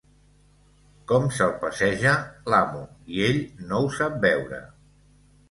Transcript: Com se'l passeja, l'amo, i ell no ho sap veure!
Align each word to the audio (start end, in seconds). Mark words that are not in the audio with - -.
Com 1.11 1.27
se'l 1.39 1.53
passeja, 1.65 2.13
l'amo, 2.55 2.81
i 3.19 3.23
ell 3.27 3.39
no 3.69 3.83
ho 3.85 3.93
sap 4.01 4.19
veure! 4.27 4.65